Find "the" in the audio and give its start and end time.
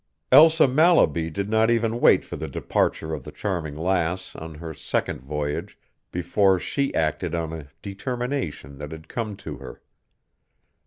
2.35-2.47, 3.23-3.31